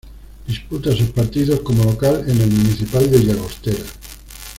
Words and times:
Disputa 0.47 0.91
sus 0.95 1.11
partidos 1.11 1.59
como 1.59 1.83
local 1.83 2.23
en 2.27 2.41
el 2.41 2.49
Municipal 2.49 3.11
de 3.11 3.23
Llagostera. 3.23 3.85